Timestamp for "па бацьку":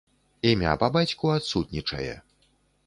0.83-1.31